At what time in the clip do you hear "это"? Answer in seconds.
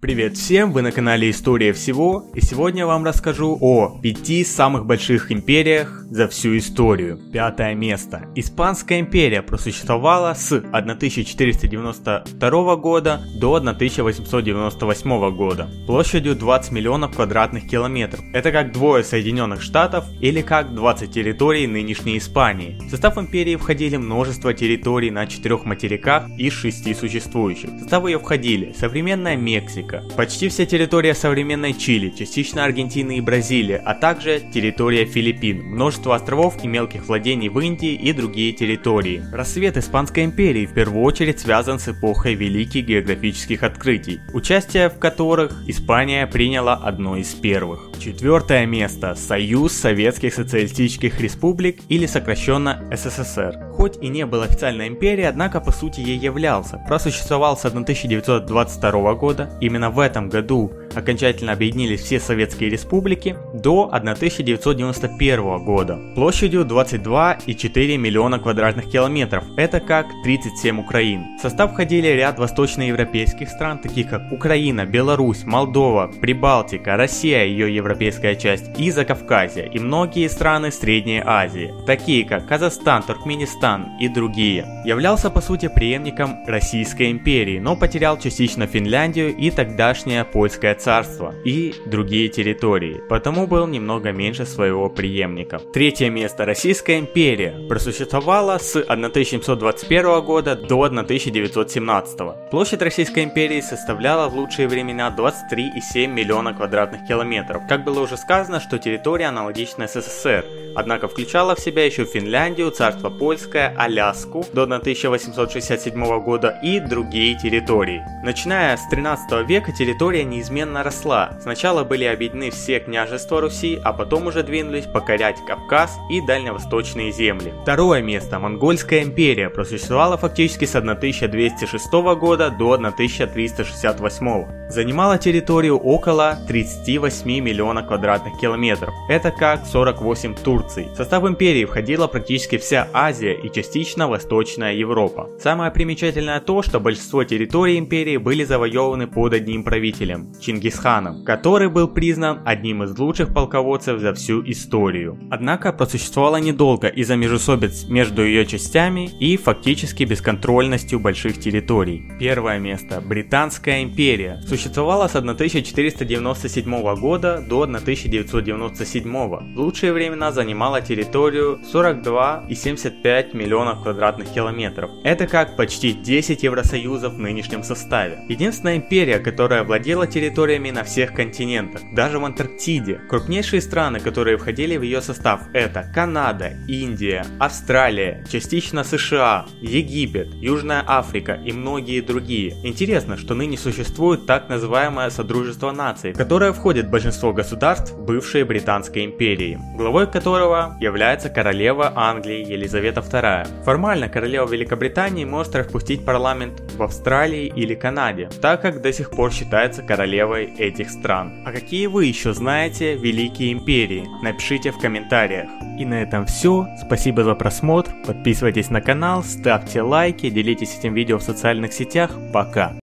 18.32-18.52, 69.56-69.80, 139.08-139.32, 175.04-175.26, 185.52-185.84